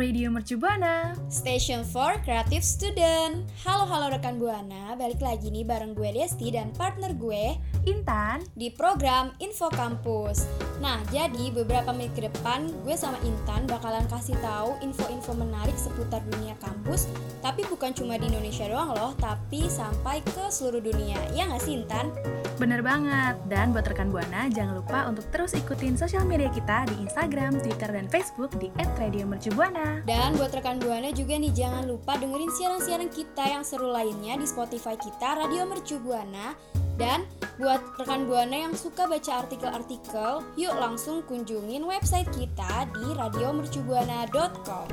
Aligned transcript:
Radio 0.00 0.32
Mercu 0.32 0.56
Buana. 0.56 1.12
Station 1.28 1.84
for 1.84 2.16
Creative 2.24 2.64
Student. 2.64 3.44
Halo 3.68 3.84
halo 3.84 4.08
rekan 4.08 4.40
Buana, 4.40 4.96
balik 4.96 5.20
lagi 5.20 5.52
nih 5.52 5.60
bareng 5.60 5.92
gue 5.92 6.08
Desti 6.16 6.48
dan 6.48 6.72
partner 6.72 7.12
gue 7.12 7.60
Intan. 7.84 8.40
di 8.56 8.72
program 8.72 9.28
Info 9.44 9.68
Kampus. 9.68 10.48
Nah, 10.80 11.04
jadi 11.12 11.52
beberapa 11.52 11.92
menit 11.92 12.16
ke 12.16 12.32
depan 12.32 12.72
gue 12.80 12.96
sama 12.96 13.20
Intan 13.28 13.68
bakalan 13.68 14.08
kasih 14.08 14.40
tahu 14.40 14.72
info-info 14.80 15.36
menarik 15.36 15.76
seputar 15.76 16.24
dunia 16.32 16.56
kampus, 16.64 17.04
tapi 17.44 17.68
bukan 17.68 17.92
cuma 17.92 18.16
di 18.16 18.32
Indonesia 18.32 18.64
doang 18.72 18.96
loh, 18.96 19.12
tapi 19.20 19.68
sampai 19.68 20.24
ke 20.24 20.48
seluruh 20.48 20.80
dunia. 20.80 21.20
Ya 21.36 21.44
nggak 21.44 21.60
sih 21.60 21.76
Intan? 21.76 22.08
Bener 22.56 22.80
banget. 22.80 23.36
Dan 23.52 23.76
buat 23.76 23.84
rekan 23.84 24.08
Buana, 24.08 24.48
jangan 24.48 24.80
lupa 24.80 25.04
untuk 25.04 25.28
terus 25.28 25.52
ikutin 25.52 26.00
sosial 26.00 26.24
media 26.24 26.48
kita 26.48 26.88
di 26.88 27.04
Instagram, 27.04 27.60
Twitter, 27.60 27.92
dan 27.92 28.08
Facebook 28.08 28.56
di 28.56 28.72
@radiomercubuana. 28.96 29.89
Dan 30.08 30.34
buat 30.38 30.50
rekan 30.50 30.80
Buana 30.82 31.12
juga 31.14 31.38
nih 31.38 31.52
jangan 31.54 31.86
lupa 31.86 32.18
dengerin 32.18 32.50
siaran-siaran 32.54 33.10
kita 33.12 33.44
yang 33.46 33.62
seru 33.62 33.90
lainnya 33.92 34.38
di 34.40 34.46
Spotify 34.48 34.98
kita 34.98 35.38
Radio 35.38 35.66
Mercu 35.68 36.00
Buana. 36.02 36.56
Dan 37.00 37.24
buat 37.56 37.80
rekan 37.96 38.28
Buana 38.28 38.68
yang 38.68 38.74
suka 38.76 39.08
baca 39.08 39.40
artikel-artikel, 39.44 40.44
yuk 40.60 40.74
langsung 40.76 41.24
kunjungin 41.24 41.80
website 41.84 42.28
kita 42.36 42.84
di 42.92 43.08
radiomercubuana.com. 43.16 44.86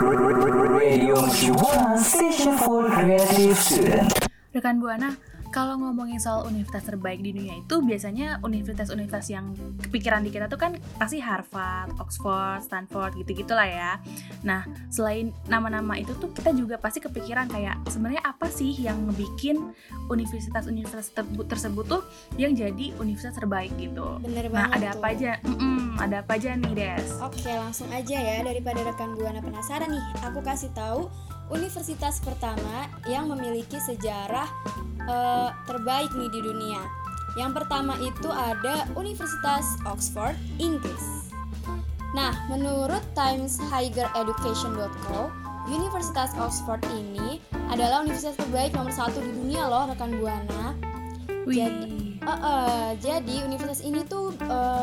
Radio 0.00 1.14
Mercu 1.14 1.50
Buana 1.54 1.94
Station 2.00 2.58
for 2.58 2.90
Creative 2.90 3.54
Student. 3.54 4.10
Rekan 4.50 4.82
Buana, 4.82 5.14
kalau 5.50 5.74
ngomongin 5.82 6.22
soal 6.22 6.46
universitas 6.46 6.86
terbaik 6.86 7.18
di 7.20 7.34
dunia 7.34 7.58
itu 7.58 7.82
biasanya 7.82 8.38
universitas-universitas 8.46 9.26
yang 9.34 9.50
kepikiran 9.82 10.22
di 10.22 10.30
kita 10.30 10.46
tuh 10.46 10.56
kan 10.56 10.78
pasti 10.94 11.18
Harvard, 11.18 11.90
Oxford, 11.98 12.62
Stanford 12.62 13.18
gitu-gitu 13.18 13.50
lah 13.50 13.66
ya. 13.66 13.92
Nah, 14.46 14.62
selain 14.88 15.34
nama-nama 15.50 15.98
itu 15.98 16.14
tuh 16.22 16.30
kita 16.30 16.54
juga 16.54 16.78
pasti 16.78 17.02
kepikiran 17.02 17.50
kayak 17.50 17.82
sebenarnya 17.90 18.22
apa 18.22 18.46
sih 18.46 18.70
yang 18.78 19.10
ngebikin 19.10 19.74
universitas-universitas 20.06 21.10
tersebut, 21.10 21.44
tersebut 21.50 21.84
tuh 21.90 22.02
yang 22.38 22.54
jadi 22.54 22.94
universitas 23.02 23.34
terbaik 23.42 23.74
gitu. 23.74 24.22
Bener 24.22 24.46
Nah, 24.50 24.70
banget 24.70 24.78
ada 24.78 24.86
tuh. 24.86 24.96
apa 25.02 25.06
aja? 25.10 25.32
Mm-mm, 25.42 25.82
ada 25.98 26.16
apa 26.22 26.32
aja 26.38 26.50
nih, 26.54 26.72
Des? 26.78 27.06
Oke, 27.18 27.50
langsung 27.50 27.90
aja 27.90 28.16
ya 28.16 28.38
daripada 28.46 28.86
rekan 28.86 29.18
Buana 29.18 29.42
penasaran 29.42 29.90
nih, 29.90 30.04
aku 30.22 30.38
kasih 30.46 30.70
tahu 30.78 31.10
universitas 31.50 32.22
pertama 32.22 32.86
yang 33.10 33.26
memiliki 33.26 33.82
sejarah 33.82 34.46
eh, 35.06 35.54
terbaik 35.64 36.12
nih 36.12 36.28
di 36.28 36.42
dunia. 36.42 36.82
Yang 37.38 37.62
pertama 37.62 37.94
itu 38.02 38.26
ada 38.26 38.90
Universitas 38.92 39.64
Oxford, 39.86 40.34
Inggris. 40.58 41.30
Nah, 42.10 42.34
menurut 42.50 43.06
TimesHigereducation.co, 43.14 45.30
Universitas 45.70 46.34
Oxford 46.34 46.82
ini 46.90 47.38
adalah 47.70 48.02
universitas 48.02 48.34
terbaik 48.34 48.74
nomor 48.74 48.90
satu 48.90 49.22
di 49.22 49.30
dunia 49.30 49.70
loh, 49.70 49.86
rekan 49.86 50.18
Buana. 50.18 50.74
Jadi- 51.70 52.02
Eh, 52.20 52.28
eh, 52.28 53.00
jadi 53.00 53.48
universitas 53.48 53.80
ini 53.80 54.04
tuh 54.04 54.36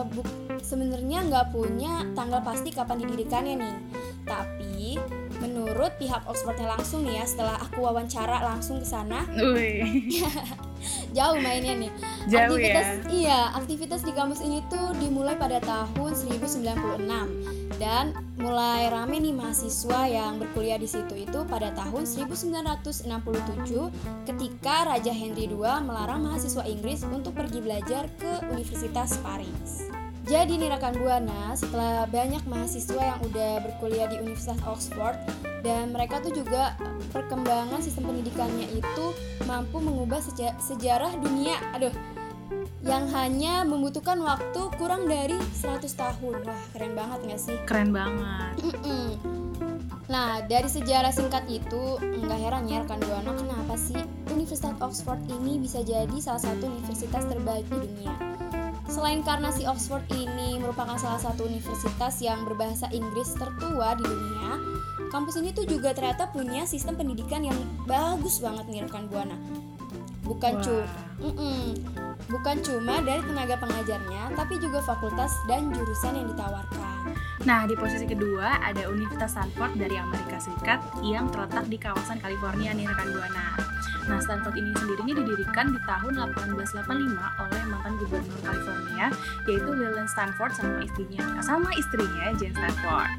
buk- 0.10 0.58
sebenarnya 0.58 1.22
nggak 1.30 1.54
punya 1.54 2.02
tanggal 2.18 2.42
pasti 2.42 2.74
kapan 2.74 3.06
didirikannya 3.06 3.62
nih. 3.62 3.78
Tapi 4.26 4.67
menurut 5.48 5.96
pihak 5.96 6.28
Oxfordnya 6.28 6.68
langsung 6.76 7.08
nih 7.08 7.24
ya, 7.24 7.26
setelah 7.26 7.56
aku 7.64 7.88
wawancara 7.88 8.44
langsung 8.44 8.84
ke 8.84 8.88
sana, 8.88 9.24
jauh 11.18 11.38
mainnya 11.40 11.74
nih. 11.80 11.92
jauh 12.28 12.60
aktivitas 12.60 12.88
ya. 12.88 12.94
iya, 13.10 13.40
aktivitas 13.56 14.02
di 14.04 14.12
kampus 14.12 14.44
ini 14.44 14.60
tuh 14.68 14.92
dimulai 15.00 15.40
pada 15.40 15.64
tahun 15.64 16.12
1096 16.14 17.08
dan 17.80 18.14
mulai 18.38 18.90
rame 18.90 19.22
nih 19.22 19.34
mahasiswa 19.34 20.10
yang 20.10 20.42
berkuliah 20.42 20.82
di 20.82 20.90
situ 20.90 21.14
itu 21.14 21.40
pada 21.46 21.74
tahun 21.74 22.06
1967 22.06 23.08
ketika 24.26 24.76
Raja 24.90 25.14
Henry 25.14 25.50
II 25.50 25.64
melarang 25.86 26.26
mahasiswa 26.26 26.66
Inggris 26.66 27.06
untuk 27.08 27.38
pergi 27.38 27.62
belajar 27.62 28.10
ke 28.18 28.46
Universitas 28.50 29.18
Paris. 29.22 30.07
Jadi 30.28 30.60
nih 30.60 30.68
rekan 30.68 30.92
Buana, 31.00 31.56
setelah 31.56 32.04
banyak 32.12 32.44
mahasiswa 32.52 33.00
yang 33.00 33.20
udah 33.32 33.64
berkuliah 33.64 34.12
di 34.12 34.20
Universitas 34.20 34.60
Oxford 34.68 35.16
dan 35.64 35.96
mereka 35.96 36.20
tuh 36.20 36.36
juga 36.36 36.76
perkembangan 37.16 37.80
sistem 37.80 38.12
pendidikannya 38.12 38.68
itu 38.76 39.06
mampu 39.48 39.80
mengubah 39.80 40.20
seja- 40.20 40.52
sejarah 40.60 41.16
dunia. 41.24 41.56
Aduh, 41.72 41.96
yang 42.84 43.08
hanya 43.16 43.64
membutuhkan 43.64 44.20
waktu 44.20 44.68
kurang 44.76 45.08
dari 45.08 45.40
100 45.56 45.96
tahun. 45.96 46.44
Wah, 46.44 46.62
keren 46.76 46.92
banget 46.92 47.20
gak 47.32 47.42
sih? 47.42 47.58
Keren 47.64 47.96
banget. 47.96 48.52
Nah, 50.08 50.40
dari 50.48 50.72
sejarah 50.72 51.12
singkat 51.12 51.44
itu, 51.52 52.00
nggak 52.00 52.40
heran 52.40 52.64
ya 52.68 52.80
rekan 52.84 53.00
Buana 53.04 53.32
kenapa 53.36 53.76
sih 53.76 54.00
Universitas 54.32 54.76
Oxford 54.80 55.20
ini 55.28 55.60
bisa 55.60 55.84
jadi 55.84 56.16
salah 56.24 56.40
satu 56.40 56.68
universitas 56.68 57.28
terbaik 57.28 57.68
di 57.68 57.80
dunia. 57.84 58.37
Selain 58.88 59.20
karena 59.22 59.52
si 59.52 59.68
Oxford 59.68 60.04
ini 60.16 60.58
merupakan 60.58 60.96
salah 60.96 61.20
satu 61.20 61.46
universitas 61.46 62.24
yang 62.24 62.48
berbahasa 62.48 62.88
Inggris 62.96 63.36
tertua 63.36 63.94
di 64.00 64.04
dunia, 64.08 64.58
kampus 65.12 65.38
ini 65.44 65.52
tuh 65.52 65.68
juga 65.68 65.92
ternyata 65.92 66.32
punya 66.32 66.64
sistem 66.64 66.96
pendidikan 66.96 67.44
yang 67.44 67.58
bagus 67.84 68.40
banget 68.40 68.66
nih 68.72 68.82
rekan 68.88 69.06
Buana. 69.12 69.38
Bukan 70.28 70.60
cuma 70.60 70.88
bukan 72.28 72.58
cuma 72.60 73.00
dari 73.00 73.24
tenaga 73.24 73.56
pengajarnya, 73.64 74.36
tapi 74.36 74.60
juga 74.60 74.84
fakultas 74.84 75.32
dan 75.48 75.72
jurusan 75.72 76.20
yang 76.20 76.28
ditawarkan. 76.36 77.16
Nah, 77.48 77.64
di 77.64 77.80
posisi 77.80 78.04
kedua 78.04 78.60
ada 78.60 78.92
Universitas 78.92 79.40
Stanford 79.40 79.80
dari 79.80 79.96
Amerika 79.96 80.36
Serikat 80.36 80.84
yang 81.00 81.32
terletak 81.32 81.64
di 81.72 81.80
kawasan 81.80 82.20
California 82.20 82.76
nih 82.76 82.92
rekan 82.92 83.08
Buana. 83.16 83.77
Nah, 84.08 84.20
Stanford 84.24 84.56
ini 84.56 84.72
sendiri 84.72 85.02
ini 85.04 85.14
didirikan 85.20 85.76
di 85.76 85.80
tahun 85.84 86.14
1885 86.32 86.80
oleh 87.44 87.62
mantan 87.68 87.94
gubernur 88.00 88.40
California 88.40 89.06
yaitu 89.46 89.70
Leland 89.70 90.08
Stanford 90.08 90.52
sama 90.56 90.80
istrinya 90.82 91.24
sama 91.44 91.70
istrinya 91.76 92.32
Jane 92.36 92.56
Stanford. 92.56 93.10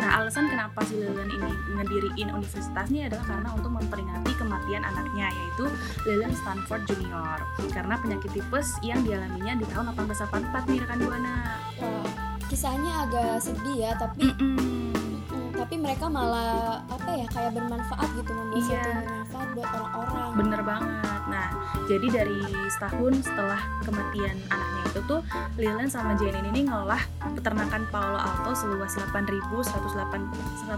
Nah, 0.00 0.10
alasan 0.20 0.48
kenapa 0.48 0.80
si 0.88 0.96
Leland 0.96 1.28
ini 1.30 1.52
ngediriin 1.76 2.28
universitasnya 2.32 3.12
adalah 3.12 3.24
karena 3.28 3.48
untuk 3.52 3.72
memperingati 3.72 4.32
kematian 4.34 4.82
anaknya 4.82 5.28
yaitu 5.28 5.64
Leland 6.04 6.34
Stanford 6.34 6.82
Jr. 6.88 7.38
karena 7.70 7.94
penyakit 8.00 8.30
tipes 8.32 8.68
yang 8.80 9.04
dialaminya 9.04 9.52
di 9.60 9.64
tahun 9.68 9.92
1884 9.92 10.70
nih 10.72 10.78
rekan 10.80 10.98
Buana. 11.04 11.36
Wah, 11.78 12.08
kisahnya 12.48 13.04
agak 13.04 13.44
sedih 13.44 13.76
ya, 13.76 13.92
tapi 14.00 14.32
Mm-mm. 14.32 14.56
mm, 14.56 15.50
tapi 15.54 15.74
mereka 15.76 16.08
malah 16.08 16.80
apa 16.86 17.10
ya 17.12 17.26
kayak 17.28 17.52
bermanfaat 17.52 18.08
gitu 18.16 18.30
membuat 18.32 18.56
Iya. 18.58 18.72
yang 18.72 18.82
bermanfaat 18.82 19.17
buat 19.58 19.70
orang-orang. 19.74 20.30
Bener 20.38 20.60
banget. 20.62 21.20
Nah, 21.26 21.46
jadi 21.90 22.06
dari 22.22 22.40
setahun 22.70 23.26
setelah 23.26 23.60
kematian 23.82 24.38
anaknya 24.48 24.82
itu 24.88 25.00
tuh, 25.04 25.20
Leland 25.58 25.90
sama 25.90 26.14
Jane 26.16 26.40
ini 26.54 26.70
ngolah 26.70 27.02
peternakan 27.36 27.84
Palo 27.92 28.16
Alto 28.16 28.54
seluas 28.56 28.94
8.180 28.96 30.70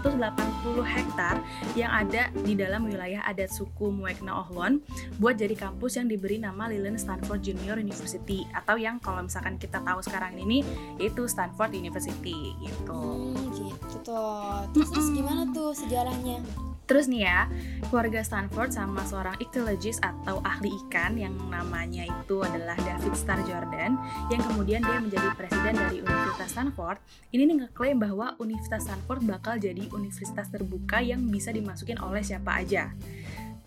hektar 0.83 1.35
yang 1.77 1.91
ada 1.93 2.27
di 2.33 2.53
dalam 2.57 2.89
wilayah 2.89 3.23
adat 3.23 3.53
suku 3.53 3.93
Muekna 3.93 4.43
Ohlone 4.43 4.83
buat 5.21 5.39
jadi 5.39 5.55
kampus 5.55 6.01
yang 6.01 6.11
diberi 6.11 6.41
nama 6.41 6.67
Leland 6.67 6.99
Stanford 6.99 7.39
Junior 7.45 7.79
University 7.79 8.43
atau 8.51 8.75
yang 8.75 8.99
kalau 8.99 9.23
misalkan 9.23 9.55
kita 9.55 9.79
tahu 9.79 10.03
sekarang 10.03 10.35
ini 10.35 10.65
yaitu 10.99 11.29
Stanford 11.29 11.71
University 11.71 12.55
gitu. 12.59 13.31
Hmm, 13.31 13.51
gitu. 13.55 14.23
Terus, 14.75 14.89
terus 14.91 15.07
gimana 15.15 15.47
tuh 15.53 15.71
sejarahnya? 15.71 16.70
Terus 16.91 17.07
nih 17.07 17.23
ya, 17.23 17.47
keluarga 17.87 18.19
Stanford 18.19 18.75
sama 18.75 18.99
seorang 19.07 19.39
ichthyologist 19.39 20.03
atau 20.03 20.43
ahli 20.43 20.67
ikan 20.75 21.15
yang 21.15 21.31
namanya 21.47 22.03
itu 22.03 22.43
adalah 22.43 22.75
David 22.83 23.15
Starr 23.15 23.39
Jordan 23.47 23.95
yang 24.27 24.43
kemudian 24.43 24.83
dia 24.83 24.99
menjadi 24.99 25.31
presiden 25.39 25.79
dari 25.79 26.03
Universitas 26.03 26.51
Stanford. 26.51 26.99
Ini 27.31 27.47
nih 27.47 27.55
ngeklaim 27.63 27.95
bahwa 27.95 28.35
Universitas 28.43 28.91
Stanford 28.91 29.23
bakal 29.23 29.55
jadi 29.55 29.87
universitas 29.95 30.51
terbuka 30.51 30.99
yang 30.99 31.31
bisa 31.31 31.55
dimasukin 31.55 31.95
oleh 32.03 32.27
siapa 32.27 32.59
aja. 32.59 32.91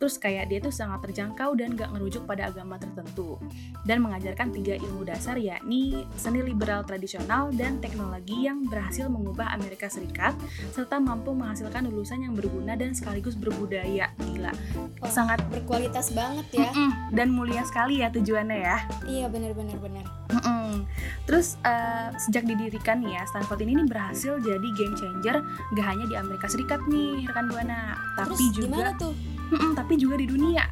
Terus 0.04 0.20
kayak 0.20 0.52
dia 0.52 0.60
tuh 0.60 0.68
sangat 0.68 1.00
terjangkau 1.00 1.56
dan 1.56 1.72
gak 1.80 1.88
ngerujuk 1.96 2.28
pada 2.28 2.52
agama 2.52 2.76
tertentu 2.76 3.40
dan 3.88 4.04
mengajarkan 4.04 4.52
tiga 4.52 4.76
ilmu 4.76 5.00
dasar 5.00 5.40
yakni 5.40 6.04
seni 6.12 6.44
liberal 6.44 6.84
tradisional 6.84 7.48
dan 7.56 7.80
teknologi 7.80 8.44
yang 8.44 8.68
berhasil 8.68 9.08
mengubah 9.08 9.56
Amerika 9.56 9.88
Serikat 9.88 10.36
serta 10.76 11.00
mampu 11.00 11.32
menghasilkan 11.32 11.88
lulusan 11.88 12.20
yang 12.20 12.36
berguna 12.36 12.76
dan 12.76 12.92
sekaligus 12.92 13.32
berbudaya 13.32 14.12
gila 14.28 14.52
Wah, 15.00 15.08
sangat 15.08 15.40
berkualitas 15.48 16.12
banget 16.12 16.52
ya. 16.52 16.68
Mm-mm, 16.68 17.16
dan 17.16 17.32
mulia 17.32 17.64
sekali 17.64 18.04
ya 18.04 18.12
tujuannya 18.12 18.60
ya 18.60 18.76
Iya 19.08 19.32
bener-bener 19.32 19.80
bener. 19.80 20.04
Mm-mm. 20.36 20.84
Terus 21.24 21.56
eh, 21.64 22.12
sejak 22.28 22.44
didirikan 22.44 23.00
nih 23.00 23.16
ya 23.16 23.24
Stanford 23.24 23.64
ini 23.64 23.80
nih 23.80 23.88
berhasil 23.88 24.36
jadi 24.36 24.68
game 24.76 24.92
changer 25.00 25.40
gak 25.72 25.86
hanya 25.88 26.04
di 26.04 26.16
Amerika 26.20 26.44
Serikat 26.44 26.84
nih 26.92 27.24
rekan 27.24 27.48
buana, 27.48 27.96
tapi 28.20 28.36
Terus 28.36 28.52
juga 28.52 28.68
gimana 28.68 28.92
tuh? 29.00 29.33
Mm-mm, 29.52 29.72
tapi 29.76 29.98
juga 30.00 30.16
di 30.16 30.26
dunia. 30.28 30.64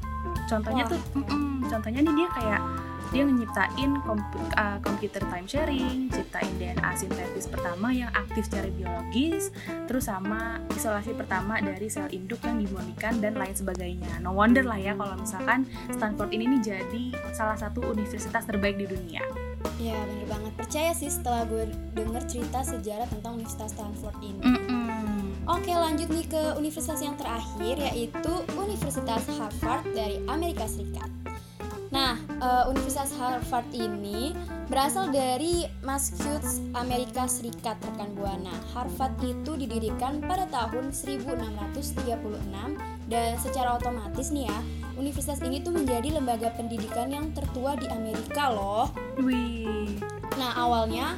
Contohnya 0.48 0.84
Wah, 0.88 0.92
tuh, 0.92 1.00
mm-mm, 1.18 1.68
contohnya 1.68 2.00
nih 2.04 2.14
dia 2.14 2.28
kayak 2.32 2.60
dia 3.12 3.28
nyiptain 3.28 3.92
kompu- 4.08 4.52
uh, 4.56 4.80
computer 4.80 5.20
time 5.28 5.44
sharing, 5.44 6.08
ciptain 6.08 6.48
DNA 6.56 6.90
sintetis 6.96 7.44
pertama 7.44 7.92
yang 7.92 8.08
aktif 8.16 8.48
secara 8.48 8.72
biologis, 8.72 9.52
terus 9.84 10.08
sama 10.08 10.64
isolasi 10.72 11.12
pertama 11.12 11.60
dari 11.60 11.92
sel 11.92 12.08
induk 12.08 12.40
yang 12.40 12.56
dimonikan 12.64 13.20
dan 13.20 13.36
lain 13.36 13.52
sebagainya. 13.52 14.16
No 14.24 14.32
wonder 14.32 14.64
lah 14.64 14.80
ya 14.80 14.96
kalau 14.96 15.12
misalkan 15.20 15.68
Stanford 15.92 16.32
ini 16.32 16.56
nih 16.56 16.60
jadi 16.72 17.04
salah 17.36 17.60
satu 17.60 17.84
universitas 17.84 18.48
terbaik 18.48 18.80
di 18.80 18.88
dunia. 18.88 19.20
Iya 19.76 19.98
bener 20.08 20.26
banget. 20.32 20.52
Percaya 20.56 20.90
sih 20.96 21.10
setelah 21.12 21.44
gue 21.46 21.68
denger 21.92 22.22
cerita 22.26 22.64
sejarah 22.64 23.08
tentang 23.12 23.36
Universitas 23.36 23.76
Stanford 23.76 24.16
ini. 24.24 24.40
Mm-mm. 24.40 24.61
Oke 25.52 25.76
lanjut 25.76 26.08
nih 26.08 26.24
ke 26.32 26.56
universitas 26.56 27.04
yang 27.04 27.12
terakhir 27.20 27.76
yaitu 27.76 28.32
Universitas 28.56 29.20
Harvard 29.36 29.84
dari 29.92 30.16
Amerika 30.24 30.64
Serikat. 30.64 31.12
Nah, 31.92 32.16
eh, 32.16 32.64
Universitas 32.72 33.12
Harvard 33.20 33.68
ini 33.76 34.32
berasal 34.72 35.12
dari 35.12 35.68
Massachusetts, 35.84 36.56
Amerika 36.72 37.28
Serikat, 37.28 37.76
rekan 37.84 38.16
Buana. 38.16 38.56
Harvard 38.72 39.12
itu 39.20 39.52
didirikan 39.60 40.24
pada 40.24 40.48
tahun 40.48 40.88
1636 40.88 42.72
dan 43.12 43.36
secara 43.36 43.76
otomatis 43.76 44.32
nih 44.32 44.48
ya, 44.48 44.58
universitas 44.96 45.36
ini 45.44 45.60
tuh 45.60 45.76
menjadi 45.76 46.16
lembaga 46.16 46.48
pendidikan 46.56 47.12
yang 47.12 47.28
tertua 47.36 47.76
di 47.76 47.92
Amerika 47.92 48.48
loh. 48.48 48.88
Wih. 49.20 50.00
Nah, 50.40 50.56
awalnya 50.56 51.12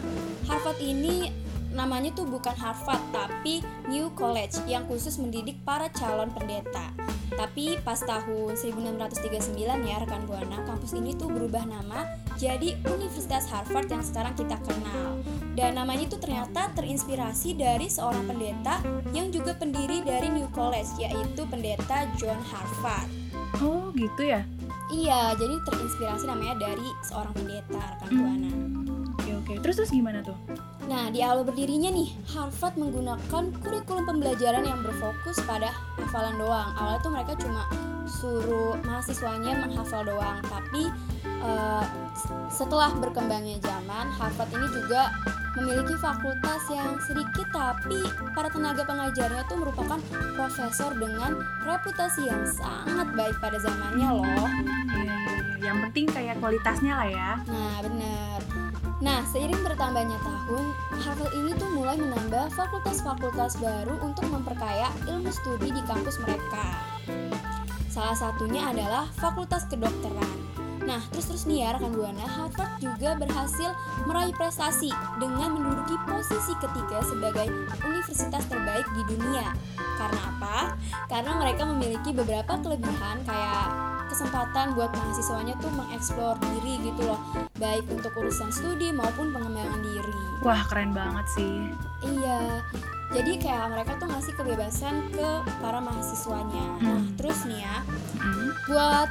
Harvard 0.51 0.83
ini 0.83 1.44
namanya 1.75 2.15
tuh 2.15 2.25
bukan 2.25 2.55
Harvard 2.55 3.03
tapi 3.11 3.61
New 3.91 4.09
College 4.15 4.63
yang 4.71 4.87
khusus 4.87 5.19
mendidik 5.19 5.59
para 5.67 5.91
calon 5.91 6.31
pendeta. 6.31 6.95
Tapi 7.35 7.83
pas 7.83 7.99
tahun 7.99 8.55
1639 8.55 9.59
ya 9.83 9.97
rekan 9.99 10.23
Buana, 10.23 10.63
kampus 10.63 10.95
ini 10.95 11.19
tuh 11.19 11.27
berubah 11.27 11.67
nama 11.67 12.07
jadi 12.39 12.79
Universitas 12.87 13.51
Harvard 13.51 13.91
yang 13.91 14.07
sekarang 14.07 14.39
kita 14.39 14.55
kenal. 14.63 15.19
Dan 15.59 15.79
namanya 15.79 16.07
itu 16.07 16.19
ternyata 16.19 16.71
terinspirasi 16.79 17.59
dari 17.59 17.91
seorang 17.91 18.27
pendeta 18.27 18.79
yang 19.11 19.35
juga 19.35 19.55
pendiri 19.59 20.03
dari 20.03 20.31
New 20.31 20.47
College 20.55 20.99
yaitu 21.03 21.43
pendeta 21.51 22.07
John 22.19 22.39
Harvard. 22.43 23.11
Oh 23.63 23.91
gitu 23.95 24.23
ya? 24.23 24.47
Iya, 24.95 25.35
jadi 25.35 25.55
terinspirasi 25.67 26.27
namanya 26.31 26.55
dari 26.71 26.89
seorang 27.07 27.35
pendeta 27.35 27.83
rekan 27.99 28.11
Buana. 28.15 28.51
Oke 29.19 29.31
oke. 29.35 29.53
Terus 29.63 29.75
terus 29.83 29.91
gimana 29.91 30.23
tuh? 30.23 30.37
Nah, 30.85 31.09
di 31.09 31.25
awal 31.25 31.49
berdirinya 31.49 31.89
nih, 31.89 32.13
Harvard 32.29 32.77
menggunakan 32.77 33.45
kurikulum 33.65 34.05
pembelajaran 34.05 34.65
yang 34.69 34.85
berfokus 34.85 35.41
pada 35.49 35.73
hafalan 35.97 36.37
doang. 36.37 36.71
Awalnya 36.77 37.01
tuh 37.01 37.13
mereka 37.13 37.33
cuma 37.41 37.63
suruh 38.05 38.77
mahasiswanya 38.85 39.65
menghafal 39.65 40.05
doang, 40.05 40.45
tapi 40.45 40.93
eh, 41.25 41.85
setelah 42.53 42.93
berkembangnya 43.01 43.57
zaman, 43.65 44.13
Harvard 44.13 44.53
ini 44.53 44.69
juga 44.77 45.09
memiliki 45.55 45.95
fakultas 46.03 46.63
yang 46.67 46.99
sedikit 47.07 47.47
tapi 47.55 48.03
para 48.35 48.51
tenaga 48.51 48.83
pengajarnya 48.83 49.47
tuh 49.47 49.63
merupakan 49.63 50.03
profesor 50.35 50.91
dengan 50.99 51.39
reputasi 51.63 52.27
yang 52.27 52.43
sangat 52.45 53.09
baik 53.15 53.37
pada 53.39 53.57
zamannya 53.63 54.09
loh. 54.19 54.27
Iya 54.51 54.79
iya 54.99 55.17
iya. 55.23 55.55
Yang 55.65 55.77
penting 55.89 56.07
kayak 56.11 56.37
kualitasnya 56.43 56.93
lah 56.93 57.09
ya. 57.09 57.31
Nah, 57.47 57.75
benar. 57.87 58.54
Nah, 59.05 59.21
seiring 59.29 59.61
bertambahnya 59.61 60.17
tahun, 60.25 60.73
Harvard 61.05 61.37
ini 61.37 61.53
tuh 61.61 61.69
mulai 61.77 62.01
menambah 62.01 62.49
fakultas-fakultas 62.57 63.61
baru 63.61 64.01
untuk 64.01 64.25
memperkaya 64.33 64.89
ilmu 65.05 65.29
studi 65.29 65.69
di 65.69 65.83
kampus 65.85 66.17
mereka. 66.25 66.81
Salah 67.93 68.17
satunya 68.17 68.65
adalah 68.65 69.05
Fakultas 69.21 69.69
Kedokteran. 69.69 70.41
Nah, 70.89 71.05
terus-terus 71.13 71.45
nih 71.45 71.69
ya 71.69 71.77
rekan 71.77 71.93
Buana, 71.93 72.25
Harvard 72.25 72.81
juga 72.81 73.13
berhasil 73.21 73.77
meraih 74.09 74.33
prestasi 74.33 74.89
dengan 75.21 75.53
menduduki 75.53 76.01
posisi 76.09 76.57
ketiga 76.65 77.05
sebagai 77.05 77.53
universitas 77.85 78.45
terbaik 78.49 78.89
di 78.97 79.03
dunia. 79.15 79.53
Karena 80.01 80.21
apa? 80.33 80.81
Karena 81.13 81.33
mereka 81.37 81.69
memiliki 81.69 82.17
beberapa 82.17 82.57
kelebihan 82.57 83.21
kayak 83.29 83.94
kesempatan 84.15 84.79
buat 84.79 84.95
mahasiswanya 84.95 85.59
tuh 85.59 85.75
mengeksplor 85.75 86.39
diri 86.55 86.79
gitu 86.87 87.03
loh, 87.03 87.19
baik 87.59 87.83
untuk 87.91 88.15
urusan 88.15 88.55
studi 88.55 88.95
maupun 88.95 89.35
pengembangan 89.35 89.83
diri. 89.83 90.15
Wah 90.41 90.63
keren 90.71 90.95
banget 90.95 91.27
sih. 91.35 91.75
Iya. 92.07 92.63
Jadi 93.11 93.39
kayak 93.39 93.75
mereka 93.75 93.99
tuh 93.99 94.07
ngasih 94.11 94.33
kebebasan 94.35 94.95
ke 95.11 95.29
para 95.59 95.79
mahasiswanya. 95.79 96.67
Nah, 96.81 96.99
Hmm. 96.99 97.15
terus 97.15 97.43
nih 97.45 97.61
ya, 97.61 97.77
Hmm. 98.23 98.49
buat 98.71 99.11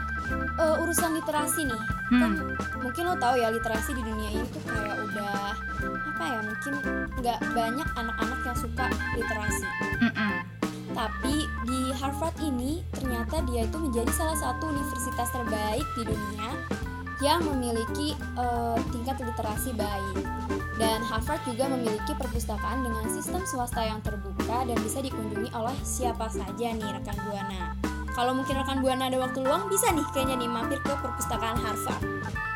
eh, 0.55 0.81
urusan 0.81 1.19
literasi 1.19 1.67
nih 1.67 1.81
kan 2.09 2.31
Hmm. 2.31 2.55
mungkin 2.79 3.03
lo 3.05 3.15
tahu 3.17 3.35
ya 3.37 3.51
literasi 3.51 3.91
di 3.91 4.01
dunia 4.01 4.29
ini 4.31 4.45
tuh 4.49 4.63
kayak 4.65 4.95
udah 5.03 5.51
apa 5.83 6.23
ya 6.23 6.39
mungkin 6.41 6.73
nggak 7.19 7.39
banyak 7.51 7.89
anak-anak 7.91 8.39
yang 8.43 8.57
suka 8.57 8.85
literasi 9.13 9.67
Mm-mm. 9.99 10.31
Tapi 10.93 11.49
di 11.65 11.91
Harvard 11.97 12.37
ini 12.41 12.85
ternyata 12.93 13.41
dia 13.49 13.65
itu 13.65 13.77
menjadi 13.81 14.11
salah 14.13 14.37
satu 14.37 14.69
universitas 14.69 15.29
terbaik 15.33 15.85
di 15.97 16.03
dunia 16.07 16.49
yang 17.21 17.41
memiliki 17.45 18.17
eh, 18.17 18.77
tingkat 18.93 19.21
literasi 19.21 19.73
baik 19.73 20.25
dan 20.81 21.05
Harvard 21.05 21.41
juga 21.45 21.69
memiliki 21.69 22.17
perpustakaan 22.17 22.81
dengan 22.81 23.05
sistem 23.09 23.45
swasta 23.45 23.85
yang 23.85 24.01
terbuka 24.01 24.65
dan 24.65 24.77
bisa 24.81 24.99
dikunjungi 25.05 25.53
oleh 25.53 25.77
siapa 25.85 26.25
saja 26.33 26.73
nih 26.73 26.89
rekan 26.97 27.17
buana. 27.29 27.92
Kalau 28.13 28.37
mungkin 28.37 28.55
rekan 28.61 28.79
buana 28.79 29.09
ada 29.09 29.17
waktu 29.17 29.41
luang 29.41 29.65
bisa 29.67 29.89
nih 29.89 30.05
kayaknya 30.13 30.37
nih 30.37 30.49
mampir 30.49 30.77
ke 30.85 30.93
perpustakaan 30.93 31.57
Harvard. 31.57 32.01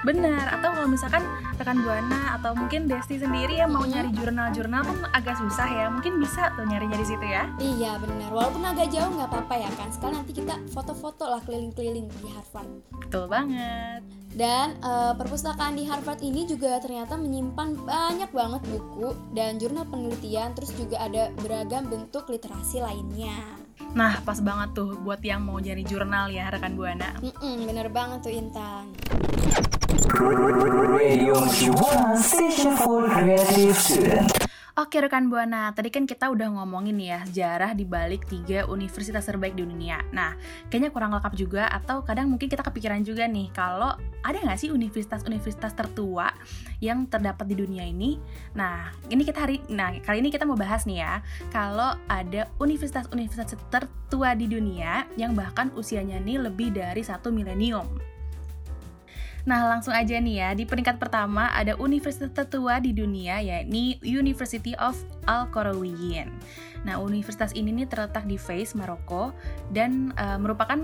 Benar. 0.06 0.46
Atau 0.56 0.72
kalau 0.72 0.88
misalkan 0.88 1.26
rekan 1.58 1.84
buana 1.84 2.38
atau 2.40 2.56
mungkin 2.56 2.88
Desti 2.88 3.20
sendiri 3.20 3.60
yang 3.60 3.74
mau 3.74 3.84
Hmm. 3.84 3.92
nyari 3.92 4.10
jurnal-jurnal 4.14 4.86
kan 4.86 4.98
agak 5.12 5.36
susah 5.36 5.68
ya. 5.68 5.86
Mungkin 5.92 6.22
bisa 6.22 6.54
tuh 6.56 6.64
nyari-nyari 6.64 7.04
situ 7.04 7.26
ya. 7.26 7.50
Iya 7.58 7.98
benar, 8.00 8.30
walaupun 8.32 8.64
agak 8.64 8.88
jauh 8.94 9.10
nggak 9.10 9.28
apa-apa 9.28 9.56
ya 9.58 9.70
kan. 9.76 9.90
Sekali 9.92 10.12
nanti 10.16 10.32
kita 10.32 10.56
foto-foto 10.72 11.28
lah 11.28 11.42
keliling-keliling 11.44 12.08
di 12.08 12.28
Harvard. 12.32 12.70
Betul 13.04 13.26
banget. 13.28 14.06
Dan 14.38 14.78
eh, 14.80 15.14
perpustakaan 15.18 15.76
di 15.76 15.90
Harvard 15.90 16.22
ini 16.22 16.46
juga 16.46 16.78
ternyata 16.78 17.18
menyimpan 17.18 17.74
banyak 17.84 18.30
banget 18.30 18.62
buku 18.70 19.12
dan 19.34 19.58
jurnal 19.58 19.90
penelitian, 19.90 20.54
terus 20.54 20.72
juga 20.78 21.02
ada 21.02 21.34
beragam 21.42 21.90
bentuk 21.90 22.30
literasi 22.30 22.80
lainnya. 22.80 23.67
Nah, 23.94 24.22
pas 24.22 24.38
banget 24.42 24.78
tuh 24.78 24.98
buat 25.02 25.22
yang 25.22 25.42
mau 25.46 25.58
nyari 25.62 25.82
jurnal 25.86 26.30
ya 26.30 26.50
rekan 26.54 26.78
buana. 26.78 27.18
Mm-mm, 27.22 27.66
bener 27.66 27.88
banget 27.90 28.26
tuh 28.26 28.34
Intan. 28.34 28.94
Radio 30.88 31.34
Mercubuana 31.38 32.18
Station 32.18 32.74
for 32.78 33.06
Creative 33.10 33.78
Student. 33.78 34.47
Oke 34.78 35.02
rekan 35.02 35.26
buana, 35.26 35.74
tadi 35.74 35.90
kan 35.90 36.06
kita 36.06 36.30
udah 36.30 36.54
ngomongin 36.54 37.02
ya 37.02 37.26
sejarah 37.26 37.74
di 37.74 37.82
balik 37.82 38.30
tiga 38.30 38.70
universitas 38.70 39.26
terbaik 39.26 39.58
di 39.58 39.66
dunia. 39.66 40.06
Nah, 40.14 40.38
kayaknya 40.70 40.94
kurang 40.94 41.18
lengkap 41.18 41.34
juga 41.34 41.66
atau 41.66 42.06
kadang 42.06 42.30
mungkin 42.30 42.46
kita 42.46 42.62
kepikiran 42.62 43.02
juga 43.02 43.26
nih 43.26 43.50
kalau 43.58 43.98
ada 44.22 44.38
nggak 44.38 44.54
sih 44.62 44.70
universitas-universitas 44.70 45.74
tertua 45.74 46.30
yang 46.78 47.10
terdapat 47.10 47.50
di 47.50 47.58
dunia 47.58 47.90
ini? 47.90 48.22
Nah, 48.54 48.94
ini 49.10 49.26
kita 49.26 49.50
hari, 49.50 49.66
nah 49.66 49.98
kali 49.98 50.22
ini 50.22 50.30
kita 50.30 50.46
mau 50.46 50.54
bahas 50.54 50.86
nih 50.86 51.02
ya 51.02 51.26
kalau 51.50 51.98
ada 52.06 52.46
universitas-universitas 52.62 53.58
tertua 53.74 54.38
di 54.38 54.46
dunia 54.46 55.10
yang 55.18 55.34
bahkan 55.34 55.74
usianya 55.74 56.22
nih 56.22 56.38
lebih 56.38 56.70
dari 56.70 57.02
satu 57.02 57.34
milenium. 57.34 58.17
Nah, 59.48 59.64
langsung 59.72 59.96
aja 59.96 60.20
nih 60.20 60.44
ya. 60.44 60.50
Di 60.52 60.68
peringkat 60.68 61.00
pertama 61.00 61.48
ada 61.56 61.80
universitas 61.80 62.36
tertua 62.36 62.84
di 62.84 62.92
dunia 62.92 63.40
yakni 63.40 63.96
University 64.04 64.76
of 64.76 65.00
Al 65.24 65.48
Qarawiyyin. 65.56 66.28
Nah, 66.84 67.00
universitas 67.00 67.56
ini 67.56 67.72
nih 67.72 67.88
terletak 67.88 68.28
di 68.28 68.36
Fez, 68.36 68.76
Maroko 68.76 69.32
dan 69.72 70.12
eh, 70.20 70.38
merupakan 70.38 70.78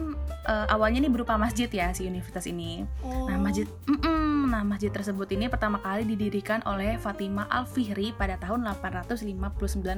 eh, 0.48 0.68
awalnya 0.72 1.04
nih 1.04 1.12
berupa 1.12 1.36
masjid 1.36 1.68
ya 1.68 1.92
si 1.92 2.08
universitas 2.08 2.48
ini. 2.48 2.88
Oh, 3.04 3.28
Nah, 3.28 3.36
masjid 3.36 3.68
mm-mm. 3.86 4.48
Nah, 4.48 4.64
masjid 4.64 4.94
tersebut 4.94 5.28
ini 5.36 5.52
pertama 5.52 5.82
kali 5.84 6.08
didirikan 6.08 6.64
oleh 6.64 6.96
Fatimah 6.96 7.52
Al-Fihri 7.52 8.16
pada 8.16 8.40
tahun 8.40 8.64
859 8.64 9.44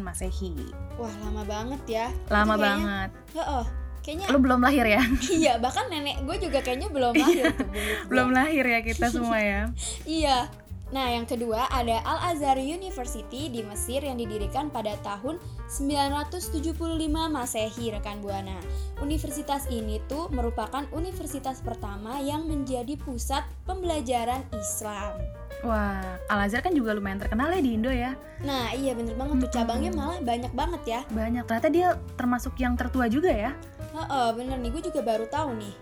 Masehi. 0.02 0.54
Wah 0.98 1.14
lama 1.22 1.44
banget 1.46 1.82
ya. 1.86 2.08
Lama 2.34 2.56
banget. 2.58 3.10
Heeh. 3.36 3.85
Kayaknya 4.06 4.30
Lu 4.30 4.38
belum 4.38 4.62
lahir 4.62 4.86
ya? 4.86 5.02
iya 5.42 5.54
bahkan 5.58 5.90
nenek 5.90 6.22
gue 6.22 6.38
juga 6.38 6.62
kayaknya 6.62 6.94
belum 6.94 7.18
lahir 7.18 7.50
tuh 7.58 7.70
belum 8.14 8.30
lahir 8.30 8.62
ya 8.62 8.80
kita 8.86 9.10
semua 9.10 9.42
ya. 9.42 9.62
Iya. 10.06 10.48
Nah, 10.94 11.10
yang 11.10 11.26
kedua 11.26 11.66
ada 11.74 11.98
Al 12.06 12.30
Azhar 12.30 12.62
University 12.62 13.50
di 13.50 13.66
Mesir 13.66 14.06
yang 14.06 14.22
didirikan 14.22 14.70
pada 14.70 14.94
tahun 15.02 15.42
975 15.66 16.78
Masehi 17.10 17.90
rekan 17.90 18.22
Buana. 18.22 18.62
Universitas 19.02 19.66
ini 19.74 19.98
tuh 20.06 20.30
merupakan 20.30 20.86
universitas 20.94 21.58
pertama 21.66 22.22
yang 22.22 22.46
menjadi 22.46 22.94
pusat 23.02 23.42
pembelajaran 23.66 24.46
Islam. 24.54 25.18
Wah, 25.66 26.22
Al 26.30 26.46
Azhar 26.46 26.62
kan 26.62 26.78
juga 26.78 26.94
lumayan 26.94 27.18
terkenal 27.18 27.50
ya 27.50 27.62
di 27.66 27.72
Indo 27.74 27.90
ya. 27.90 28.14
Nah, 28.46 28.70
iya 28.78 28.94
bener 28.94 29.18
banget 29.18 29.50
tuh 29.50 29.52
cabangnya 29.58 29.90
malah 29.98 30.22
banyak 30.22 30.54
banget 30.54 30.82
ya. 30.86 31.00
Banyak. 31.10 31.50
Ternyata 31.50 31.70
dia 31.74 31.88
termasuk 32.14 32.54
yang 32.62 32.78
tertua 32.78 33.10
juga 33.10 33.34
ya. 33.34 33.52
Heeh, 33.96 34.30
bener 34.36 34.60
nih, 34.60 34.72
gue 34.76 34.84
juga 34.92 35.02
baru 35.02 35.26
tahu 35.32 35.56
nih. 35.56 35.76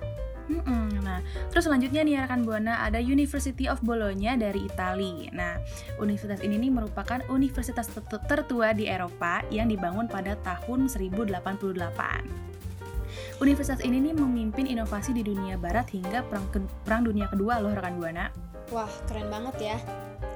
Mm-mm. 0.44 1.00
Nah, 1.08 1.24
terus 1.50 1.64
selanjutnya 1.66 2.04
nih 2.04 2.20
rekan 2.20 2.44
Buana 2.44 2.84
ada 2.84 3.00
University 3.00 3.72
of 3.72 3.80
Bologna 3.80 4.36
dari 4.36 4.68
Italia. 4.68 5.32
Nah, 5.32 5.56
universitas 6.04 6.44
ini 6.44 6.60
nih 6.60 6.72
merupakan 6.72 7.24
universitas 7.32 7.88
ter- 7.88 8.24
tertua 8.28 8.76
di 8.76 8.92
Eropa 8.92 9.40
yang 9.48 9.72
dibangun 9.72 10.12
pada 10.12 10.36
tahun 10.44 10.92
1088. 10.92 12.28
Universitas 13.40 13.80
ini 13.88 14.04
nih 14.04 14.14
memimpin 14.20 14.68
inovasi 14.68 15.16
di 15.16 15.24
dunia 15.24 15.56
barat 15.56 15.88
hingga 15.96 16.28
perang, 16.28 16.46
ke- 16.52 16.72
perang 16.84 17.08
dunia 17.08 17.32
kedua 17.32 17.64
loh 17.64 17.72
rekan 17.72 17.96
Buana. 17.96 18.28
Wah, 18.68 18.92
keren 19.08 19.32
banget 19.32 19.56
ya. 19.74 19.78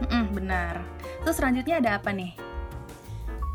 Mm-mm, 0.08 0.32
benar. 0.32 0.80
Terus 1.26 1.36
selanjutnya 1.36 1.84
ada 1.84 2.00
apa 2.00 2.16
nih? 2.16 2.47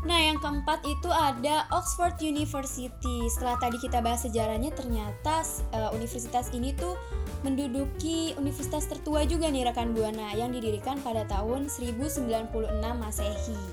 Nah, 0.03 0.19
yang 0.19 0.35
keempat 0.35 0.83
itu 0.83 1.07
ada 1.07 1.63
Oxford 1.71 2.19
University. 2.19 3.23
Setelah 3.31 3.55
tadi 3.55 3.79
kita 3.79 4.03
bahas 4.03 4.27
sejarahnya, 4.27 4.75
ternyata 4.75 5.47
eh, 5.71 5.89
universitas 5.95 6.51
ini 6.51 6.75
tuh 6.75 6.99
menduduki 7.47 8.35
universitas 8.35 8.83
tertua 8.83 9.23
juga 9.23 9.47
nih 9.47 9.63
rekan 9.71 9.95
Buana 9.95 10.35
yang 10.35 10.51
didirikan 10.51 10.99
pada 10.99 11.23
tahun 11.31 11.71
1096 11.71 12.51
Masehi. 12.99 13.63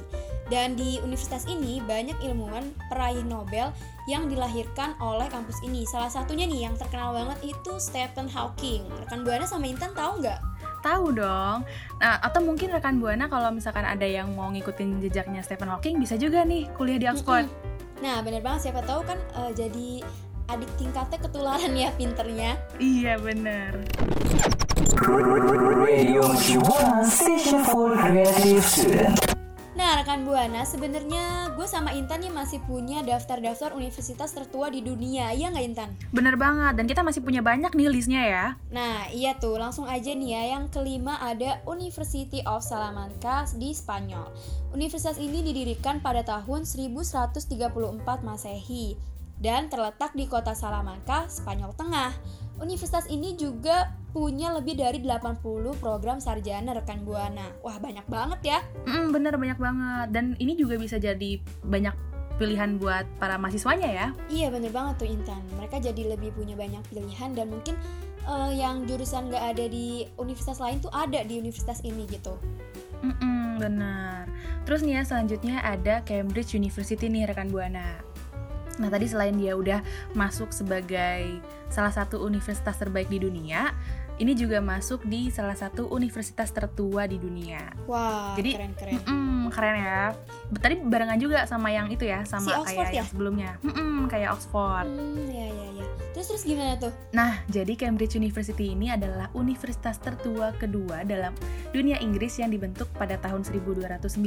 Dan 0.50 0.74
di 0.74 0.98
universitas 1.02 1.46
ini 1.46 1.78
banyak 1.78 2.18
ilmuwan 2.26 2.74
peraih 2.90 3.22
Nobel 3.22 3.70
yang 4.10 4.26
dilahirkan 4.26 4.98
oleh 4.98 5.30
kampus 5.30 5.62
ini. 5.62 5.86
Salah 5.86 6.10
satunya 6.10 6.46
nih 6.46 6.66
yang 6.66 6.74
terkenal 6.74 7.14
banget 7.14 7.54
itu 7.54 7.78
Stephen 7.78 8.26
Hawking. 8.26 8.82
Rekan 9.06 9.22
Buana 9.22 9.46
sama 9.46 9.70
Intan 9.70 9.94
tahu 9.94 10.18
nggak? 10.18 10.49
Tahu 10.80 11.06
dong. 11.12 11.68
Nah, 12.00 12.14
atau 12.24 12.40
mungkin 12.40 12.72
rekan 12.72 12.96
Buana 12.96 13.28
kalau 13.28 13.52
misalkan 13.52 13.84
ada 13.84 14.04
yang 14.08 14.32
mau 14.32 14.48
ngikutin 14.48 15.04
jejaknya 15.04 15.44
Stephen 15.44 15.68
Hawking 15.68 16.00
bisa 16.00 16.16
juga 16.16 16.40
nih 16.42 16.72
kuliah 16.72 16.96
di 16.96 17.06
Oxford. 17.08 17.44
Nah, 18.00 18.24
bener 18.24 18.40
banget 18.40 18.72
siapa 18.72 18.80
tahu 18.88 19.04
kan 19.04 19.20
eh, 19.20 19.52
jadi 19.52 19.88
adik 20.50 20.70
tingkatnya 20.80 21.18
ketularan 21.20 21.72
ya 21.76 21.88
pinternya. 21.94 22.50
Iya, 22.80 23.20
bener. 23.20 23.84
Radio 25.80 26.24
Station 27.04 27.60
for 27.68 27.92
Creative 27.94 28.64
Student. 28.64 29.19
Rekan 30.10 30.26
Buana, 30.26 30.66
sebenarnya 30.66 31.54
gue 31.54 31.70
sama 31.70 31.94
Intan 31.94 32.18
nih 32.18 32.34
masih 32.34 32.58
punya 32.66 32.98
daftar-daftar 33.06 33.78
universitas 33.78 34.34
tertua 34.34 34.66
di 34.66 34.82
dunia, 34.82 35.30
iya 35.30 35.54
nggak 35.54 35.66
Intan? 35.70 35.94
Bener 36.10 36.34
banget, 36.34 36.74
dan 36.74 36.90
kita 36.90 37.06
masih 37.06 37.22
punya 37.22 37.46
banyak 37.46 37.70
nih 37.70 37.86
listnya 37.86 38.18
ya. 38.26 38.46
Nah, 38.74 39.06
iya 39.14 39.38
tuh, 39.38 39.54
langsung 39.54 39.86
aja 39.86 40.10
nih 40.10 40.34
ya. 40.34 40.42
Yang 40.58 40.74
kelima 40.74 41.14
ada 41.22 41.62
University 41.62 42.42
of 42.42 42.66
Salamanca 42.66 43.46
di 43.54 43.70
Spanyol. 43.70 44.34
Universitas 44.74 45.14
ini 45.14 45.46
didirikan 45.46 46.02
pada 46.02 46.26
tahun 46.26 46.66
1134 46.66 47.70
Masehi 48.26 48.98
dan 49.38 49.70
terletak 49.70 50.10
di 50.18 50.26
kota 50.26 50.58
Salamanca, 50.58 51.30
Spanyol 51.30 51.70
Tengah. 51.78 52.10
Universitas 52.60 53.08
ini 53.08 53.34
juga 53.40 53.88
punya 54.12 54.52
lebih 54.52 54.76
dari 54.76 55.00
80 55.00 55.40
program 55.80 56.20
sarjana 56.20 56.76
rekan 56.76 57.02
Buana. 57.08 57.48
Wah, 57.64 57.80
banyak 57.80 58.04
banget 58.10 58.40
ya. 58.44 58.58
Mm, 58.84 59.16
bener 59.16 59.34
banyak 59.40 59.58
banget, 59.58 60.06
dan 60.12 60.36
ini 60.36 60.58
juga 60.58 60.76
bisa 60.76 61.00
jadi 61.00 61.40
banyak 61.64 61.94
pilihan 62.36 62.80
buat 62.80 63.04
para 63.20 63.36
mahasiswanya 63.36 63.88
ya. 63.88 64.06
Iya 64.32 64.48
bener 64.48 64.72
banget 64.72 65.04
tuh 65.04 65.08
Intan 65.12 65.44
Mereka 65.60 65.76
jadi 65.76 66.16
lebih 66.16 66.32
punya 66.32 66.56
banyak 66.56 66.80
pilihan 66.88 67.36
Dan 67.36 67.52
mungkin 67.52 67.76
eh, 68.24 68.52
yang 68.56 68.88
jurusan 68.88 69.28
gak 69.28 69.44
ada 69.52 69.68
di 69.68 70.08
universitas 70.16 70.56
lain 70.56 70.80
tuh 70.80 70.88
ada 70.88 71.20
di 71.20 71.36
universitas 71.36 71.84
ini 71.84 72.08
gitu 72.08 72.40
Mm-mm, 73.00 73.56
benar. 73.56 74.28
Terus 74.68 74.84
nih 74.84 75.00
ya 75.00 75.02
selanjutnya 75.08 75.64
ada 75.64 76.04
Cambridge 76.04 76.52
University 76.52 77.08
nih 77.08 77.24
rekan 77.32 77.48
Buana. 77.48 78.04
Nah 78.80 78.88
tadi 78.88 79.06
selain 79.06 79.36
dia 79.36 79.52
udah 79.54 79.84
masuk 80.16 80.50
sebagai 80.56 81.38
salah 81.68 81.92
satu 81.92 82.24
universitas 82.24 82.74
terbaik 82.80 83.12
di 83.12 83.20
dunia, 83.22 83.76
ini 84.20 84.36
juga 84.36 84.60
masuk 84.60 85.08
di 85.08 85.32
salah 85.32 85.56
satu 85.56 85.88
universitas 85.88 86.52
tertua 86.52 87.08
di 87.08 87.16
dunia. 87.16 87.72
Wah 87.88 88.36
Jadi, 88.36 88.52
keren-keren 88.52 89.00
Mm-mm, 89.00 89.48
keren 89.48 89.76
ya. 89.80 90.12
Tadi 90.60 90.74
barengan 90.84 91.16
juga 91.16 91.48
sama 91.48 91.72
yang 91.72 91.88
itu 91.88 92.04
ya, 92.04 92.28
sama 92.28 92.44
Si 92.44 92.52
Oxford 92.52 92.84
kayak 92.84 92.92
ya? 92.92 92.98
yang 93.00 93.08
sebelumnya. 93.08 93.50
Mm-mm, 93.64 94.12
kayak 94.12 94.36
Oxford. 94.36 94.86
Hmm 94.86 95.24
ya 95.32 95.48
ya 95.48 95.66
ya 95.80 95.86
Terus 96.10 96.26
terus 96.26 96.42
gimana 96.42 96.74
tuh? 96.74 96.92
Nah, 97.14 97.38
jadi 97.46 97.78
Cambridge 97.78 98.18
University 98.18 98.74
ini 98.74 98.90
adalah 98.90 99.30
universitas 99.32 99.96
tertua 100.02 100.50
kedua 100.58 101.06
dalam 101.06 101.30
dunia 101.70 102.02
Inggris 102.02 102.34
yang 102.42 102.50
dibentuk 102.50 102.90
pada 102.98 103.14
tahun 103.22 103.46
1209 103.46 104.18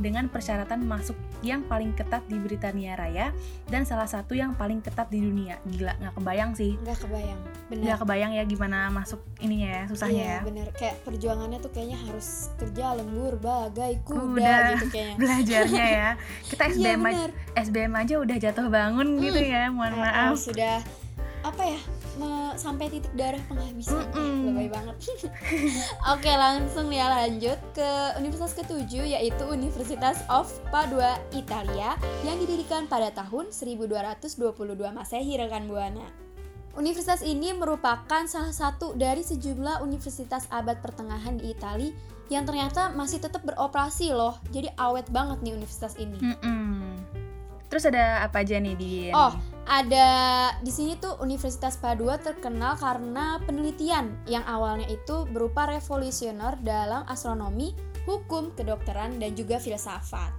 dengan 0.00 0.24
persyaratan 0.32 0.80
masuk 0.88 1.14
yang 1.44 1.60
paling 1.68 1.92
ketat 1.92 2.24
di 2.32 2.40
Britania 2.40 2.96
Raya 2.96 3.28
dan 3.68 3.84
salah 3.84 4.08
satu 4.08 4.32
yang 4.32 4.56
paling 4.56 4.80
ketat 4.80 5.12
di 5.12 5.20
dunia. 5.20 5.60
Gila, 5.68 6.00
nggak 6.00 6.14
kebayang 6.16 6.50
sih. 6.56 6.80
Nggak 6.80 7.04
kebayang 7.04 7.38
Bener 7.68 7.82
Nggak 7.84 7.98
kebayang 8.04 8.32
ya 8.32 8.44
gimana 8.48 8.78
masuk 8.88 9.11
ininya 9.38 9.68
ya, 9.68 9.82
susahnya 9.86 10.16
Iya 10.18 10.28
ya. 10.28 10.38
bener 10.42 10.66
Kayak 10.72 10.96
perjuangannya 11.02 11.58
tuh 11.58 11.70
kayaknya 11.70 11.98
harus 12.00 12.28
kerja 12.54 12.84
lembur 12.94 13.34
bagai 13.36 13.92
kuda, 14.02 14.20
Kuda. 14.22 14.54
gitu 14.72 14.86
kayaknya 14.88 15.16
Belajarnya 15.22 15.86
ya. 15.88 16.08
Kita 16.44 16.62
Iya 16.64 16.72
SBM, 16.72 17.00
aja, 17.00 17.06
bener 17.08 17.30
SBM 17.56 17.92
aja 17.94 18.14
udah 18.18 18.36
jatuh 18.38 18.66
bangun 18.68 19.08
gitu 19.18 19.40
ya, 19.40 19.62
mohon 19.68 19.92
Eh, 19.92 19.98
maaf. 19.98 20.34
Sudah 20.36 20.78
apa 21.42 21.62
ya 21.66 21.80
me- 22.14 22.54
sampai 22.54 22.86
titik 22.86 23.10
darah 23.12 23.42
penghabisan 23.44 23.98
eh, 23.98 24.14
Mm-mm. 24.14 24.46
lebay 24.46 24.68
banget 24.70 24.94
oke 26.12 26.30
langsung 26.30 26.86
ya 26.86 27.10
lanjut 27.10 27.58
ke 27.72 27.88
universitas 28.14 28.54
ketujuh 28.54 29.10
yaitu 29.10 29.42
Universitas 29.44 30.22
of 30.28 30.46
Padua 30.70 31.18
Italia 31.32 31.98
yang 32.22 32.38
didirikan 32.38 32.86
pada 32.86 33.10
tahun 33.10 33.50
1222 33.50 34.38
Masehi 34.88 35.34
rekan 35.34 35.66
Buana 35.66 36.06
Universitas 36.72 37.20
ini 37.20 37.52
merupakan 37.52 38.24
salah 38.24 38.54
satu 38.54 38.96
dari 38.96 39.20
sejumlah 39.20 39.84
universitas 39.84 40.48
abad 40.48 40.80
pertengahan 40.80 41.36
di 41.36 41.52
Italia 41.52 41.92
yang 42.32 42.48
ternyata 42.48 42.96
masih 42.96 43.20
tetap 43.20 43.44
beroperasi 43.44 44.16
loh. 44.16 44.40
Jadi 44.48 44.72
awet 44.80 45.04
banget 45.12 45.44
nih 45.44 45.52
universitas 45.52 46.00
ini. 46.00 46.16
Mm-mm. 46.16 46.96
Terus 47.68 47.88
ada 47.88 48.24
apa 48.24 48.40
aja 48.40 48.56
nih 48.56 48.76
di 48.76 48.92
Oh, 49.12 49.32
ada 49.68 50.08
di 50.60 50.72
sini 50.72 50.96
tuh 50.96 51.16
Universitas 51.20 51.76
Padua 51.80 52.20
terkenal 52.20 52.76
karena 52.76 53.40
penelitian 53.44 54.12
yang 54.28 54.44
awalnya 54.44 54.88
itu 54.88 55.28
berupa 55.28 55.68
revolusioner 55.68 56.56
dalam 56.60 57.04
astronomi, 57.08 57.72
hukum, 58.08 58.52
kedokteran, 58.56 59.16
dan 59.20 59.32
juga 59.36 59.56
filsafat. 59.56 60.32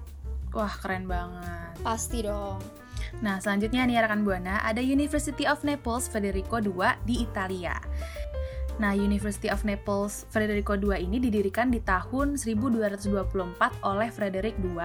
Wah, 0.54 0.74
keren 0.78 1.10
banget. 1.10 1.74
Pasti 1.82 2.22
dong. 2.22 2.83
Nah, 3.22 3.38
selanjutnya 3.44 3.86
nih 3.86 4.02
rekan 4.02 4.26
Buana, 4.26 4.64
ada 4.66 4.82
University 4.82 5.46
of 5.46 5.62
Naples 5.62 6.10
Federico 6.10 6.58
II 6.58 6.82
di 7.06 7.22
Italia. 7.22 7.78
Nah, 8.82 8.98
University 8.98 9.54
of 9.54 9.62
Naples 9.62 10.26
Federico 10.34 10.74
II 10.74 10.98
ini 10.98 11.22
didirikan 11.22 11.70
di 11.70 11.78
tahun 11.78 12.42
1224 12.42 13.86
oleh 13.86 14.10
Frederick 14.10 14.58
II, 14.66 14.82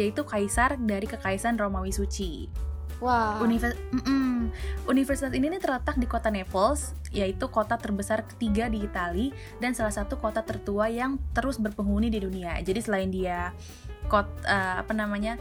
yaitu 0.00 0.24
kaisar 0.24 0.80
dari 0.80 1.04
Kekaisaran 1.04 1.60
Romawi 1.60 1.92
Suci. 1.92 2.48
Wah, 2.96 3.44
Univers- 3.44 3.76
Mm-mm. 3.92 4.48
Universitas 4.88 5.28
ini 5.36 5.52
nih 5.52 5.60
terletak 5.60 6.00
di 6.00 6.08
kota 6.08 6.32
Naples, 6.32 6.96
yaitu 7.12 7.44
kota 7.52 7.76
terbesar 7.76 8.24
ketiga 8.24 8.72
di 8.72 8.88
Italia 8.88 9.36
dan 9.60 9.76
salah 9.76 9.92
satu 9.92 10.16
kota 10.16 10.40
tertua 10.40 10.88
yang 10.88 11.20
terus 11.36 11.60
berpenghuni 11.60 12.08
di 12.08 12.24
dunia. 12.24 12.56
Jadi 12.64 12.80
selain 12.80 13.12
dia 13.12 13.52
kot 14.08 14.24
eh, 14.48 14.76
apa 14.80 14.96
namanya? 14.96 15.36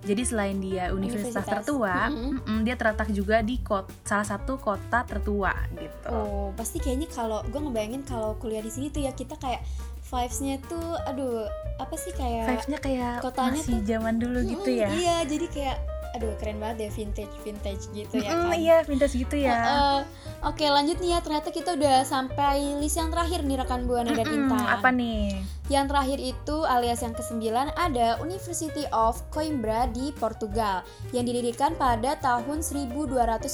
Jadi 0.00 0.22
selain 0.22 0.56
dia 0.56 0.88
universitas, 0.88 1.44
Universitas. 1.44 1.60
tertua, 1.60 1.96
Mm-mm. 2.08 2.40
mm-mm, 2.40 2.58
dia 2.62 2.72
terletak 2.72 3.08
juga 3.10 3.40
di 3.40 3.60
kot, 3.60 3.84
salah 4.02 4.24
satu 4.24 4.56
kota 4.56 5.04
tertua 5.04 5.52
gitu. 5.72 6.08
oh 6.08 6.48
pasti 6.52 6.76
kayaknya 6.76 7.04
kalau 7.06 7.44
gue 7.44 7.60
ngebayangin 7.60 8.02
kalau 8.02 8.32
kuliah 8.34 8.60
di 8.60 8.68
sini 8.68 8.88
tuh 8.88 9.00
ya 9.00 9.12
kita 9.12 9.36
kayak 9.36 9.60
vibes-nya 10.02 10.56
tuh, 10.64 10.96
aduh, 11.04 11.46
apa 11.76 11.94
sih 11.94 12.10
kayak 12.10 12.48
Vibes-nya 12.48 12.78
kayak 12.78 13.12
kotanya 13.20 13.52
masih 13.54 13.76
tuh- 13.76 13.86
zaman 13.86 14.14
dulu 14.16 14.38
gitu 14.42 14.66
Mm-mm, 14.66 14.80
ya. 14.80 14.88
Iya, 14.90 15.16
jadi 15.28 15.46
kayak 15.46 15.76
aduh 16.10 16.34
keren 16.36 16.58
banget 16.58 16.76
deh 16.80 16.90
vintage 16.92 17.34
vintage 17.40 17.84
gitu 17.90 18.18
ya 18.18 18.30
Mm, 18.32 18.42
kan. 18.44 18.56
iya 18.56 18.76
vintage 18.82 19.14
gitu 19.14 19.36
ya 19.36 19.54
Eh, 19.54 20.00
Oke 20.42 20.66
lanjut 20.66 20.98
nih 20.98 21.14
ya 21.14 21.20
ternyata 21.20 21.48
kita 21.48 21.74
udah 21.74 22.02
sampai 22.02 22.58
list 22.76 22.96
yang 22.96 23.08
terakhir 23.08 23.40
nih 23.40 23.56
rekan 23.56 23.84
buana 23.84 24.10
dan 24.10 24.24
Mm-mm, 24.24 24.48
Intan. 24.48 24.66
apa 24.66 24.88
nih 24.90 25.38
Yang 25.66 25.86
terakhir 25.86 26.18
itu 26.18 26.56
alias 26.64 27.00
yang 27.00 27.12
kesembilan 27.12 27.70
ada 27.72 28.18
University 28.18 28.82
of 28.90 29.22
Coimbra 29.28 29.86
di 29.86 30.10
Portugal 30.12 30.82
yang 31.10 31.22
didirikan 31.22 31.74
pada 31.74 32.18
tahun 32.18 32.58
1290 32.58 33.46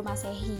Masehi. 0.00 0.58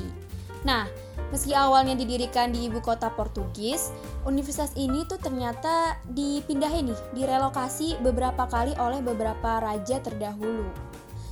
Nah, 0.61 0.85
meski 1.31 1.51
awalnya 1.51 1.97
didirikan 1.97 2.53
di 2.53 2.69
ibu 2.69 2.79
kota 2.79 3.09
Portugis, 3.09 3.91
universitas 4.23 4.71
ini 4.77 5.03
tuh 5.03 5.17
ternyata 5.17 5.97
dipindahin 6.07 6.93
nih, 6.93 7.01
direlokasi 7.17 7.99
beberapa 7.99 8.45
kali 8.45 8.77
oleh 8.77 9.01
beberapa 9.01 9.59
raja 9.59 9.99
terdahulu. 9.99 10.69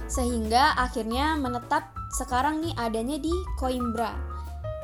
Sehingga 0.09 0.75
akhirnya 0.75 1.37
menetap 1.37 1.93
sekarang 2.17 2.65
nih 2.65 2.73
adanya 2.81 3.21
di 3.21 3.33
Coimbra. 3.61 4.17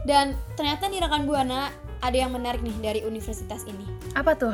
Dan 0.04 0.36
ternyata 0.54 0.86
nih 0.86 1.00
rekan 1.00 1.24
Buana 1.24 1.72
ada 2.04 2.16
yang 2.16 2.36
menarik 2.36 2.60
nih 2.60 2.76
dari 2.84 3.00
universitas 3.00 3.64
ini. 3.64 3.88
apa 4.12 4.36
tuh 4.36 4.52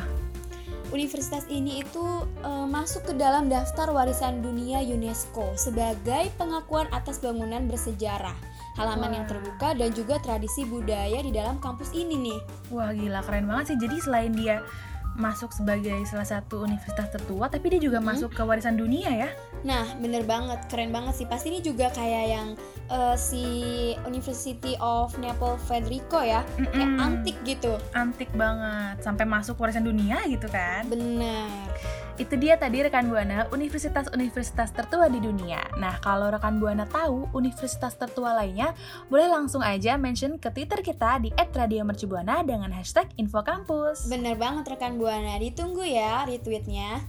Universitas 0.91 1.47
ini 1.47 1.87
itu 1.87 2.03
eh, 2.43 2.67
masuk 2.67 3.11
ke 3.11 3.15
dalam 3.15 3.47
daftar 3.47 3.95
warisan 3.95 4.43
dunia 4.43 4.83
UNESCO 4.83 5.55
sebagai 5.55 6.35
pengakuan 6.35 6.91
atas 6.91 7.23
bangunan 7.23 7.63
bersejarah, 7.71 8.35
halaman 8.75 9.23
yang 9.23 9.27
Wah. 9.27 9.31
terbuka 9.31 9.69
dan 9.79 9.91
juga 9.95 10.19
tradisi 10.19 10.67
budaya 10.67 11.23
di 11.23 11.31
dalam 11.31 11.63
kampus 11.63 11.95
ini 11.95 12.19
nih. 12.19 12.41
wah 12.75 12.91
gila 12.91 13.23
keren 13.23 13.47
banget 13.47 13.75
sih 13.75 13.79
jadi 13.79 13.97
selain 14.03 14.33
dia 14.35 14.67
masuk 15.13 15.51
sebagai 15.51 15.99
salah 16.05 16.25
satu 16.25 16.63
universitas 16.63 17.11
tertua 17.11 17.47
tapi 17.47 17.71
dia 17.71 17.81
juga 17.83 17.99
Mhm. 17.99 18.07
masuk 18.07 18.31
ke 18.31 18.43
warisan 18.43 18.75
dunia 18.75 19.11
ya 19.11 19.31
Nah, 19.61 19.85
bener 20.01 20.25
banget, 20.25 20.57
keren 20.67 20.89
banget 20.89 21.13
sih. 21.15 21.29
Pasti 21.29 21.53
ini 21.53 21.61
juga 21.61 21.93
kayak 21.93 22.25
yang 22.27 22.49
eh, 22.89 23.13
si 23.15 23.45
University 24.03 24.73
of 24.79 25.13
Naples 25.15 25.61
Federico 25.63 26.17
ya, 26.19 26.41
kayak 26.57 26.73
Mm-mm. 26.91 26.97
antik 26.99 27.37
gitu. 27.45 27.77
antik 27.93 28.33
banget 28.33 28.99
sampai 28.99 29.23
masuk 29.23 29.55
warisan 29.57 29.85
dunia 29.85 30.17
gitu 30.25 30.49
kan 30.49 30.89
Bener. 30.89 31.47
Itu 32.21 32.37
dia 32.37 32.61
tadi 32.61 32.85
rekan 32.85 33.09
Buana 33.09 33.49
universitas-universitas 33.49 34.77
tertua 34.77 35.09
di 35.09 35.25
dunia. 35.25 35.57
Nah, 35.81 35.97
kalau 36.05 36.29
rekan 36.29 36.61
Buana 36.61 36.85
tahu 36.85 37.33
universitas 37.33 37.97
tertua 37.97 38.37
lainnya, 38.37 38.77
boleh 39.09 39.25
langsung 39.25 39.65
aja 39.65 39.97
mention 39.97 40.37
ke 40.37 40.53
Twitter 40.53 40.85
kita 40.85 41.17
di 41.17 41.33
@radiomercubuana 41.33 42.45
dengan 42.45 42.77
hashtag 42.77 43.09
#infokampus. 43.17 44.13
Bener 44.13 44.37
banget 44.37 44.69
rekan 44.69 45.01
Buana. 45.01 45.41
Ditunggu 45.41 45.81
ya 45.81 46.29
retweetnya. 46.29 47.01